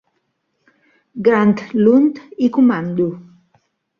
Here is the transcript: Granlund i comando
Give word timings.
Granlund 1.25 2.13
i 2.45 2.47
comando 2.55 3.07